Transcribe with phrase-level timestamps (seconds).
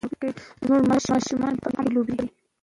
[0.65, 2.27] زموږ ماشومان به په امن کې لوبې کوي.